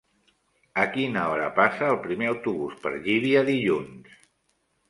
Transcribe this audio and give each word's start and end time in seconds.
A 0.83 0.85
quina 0.95 1.25
hora 1.33 1.51
passa 1.59 1.85
el 1.95 1.99
primer 2.07 2.31
autobús 2.31 2.81
per 2.87 2.95
Llívia 3.05 3.47
dilluns? 3.51 4.21